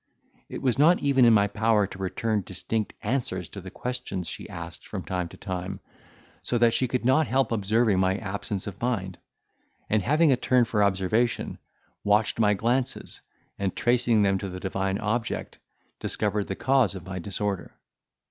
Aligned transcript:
It 0.49 0.63
was 0.63 0.79
not 0.79 0.97
even 1.01 1.25
in 1.25 1.33
my 1.35 1.45
power 1.45 1.85
to 1.85 1.97
return 1.99 2.41
distinct 2.41 2.95
answers 3.03 3.47
to 3.49 3.61
the 3.61 3.69
questions 3.69 4.27
she 4.27 4.49
asked 4.49 4.87
from 4.87 5.03
time 5.03 5.27
to 5.29 5.37
time, 5.37 5.79
so 6.41 6.57
that 6.57 6.73
she 6.73 6.87
could 6.87 7.05
not 7.05 7.27
help 7.27 7.51
observing 7.51 7.99
my 7.99 8.15
absence 8.17 8.65
of 8.65 8.81
mind; 8.81 9.19
and 9.91 10.01
having 10.01 10.31
a 10.31 10.37
turn 10.37 10.65
for 10.65 10.81
observation, 10.83 11.59
watched 12.03 12.39
my 12.39 12.55
glances, 12.55 13.21
and, 13.59 13.75
tracing 13.75 14.23
them 14.23 14.39
to 14.39 14.49
the 14.49 14.59
divine 14.59 14.97
object, 14.97 15.59
discovered 15.99 16.47
the 16.47 16.55
cause 16.55 16.95
of 16.95 17.05
my 17.05 17.19
disorder. 17.19 17.75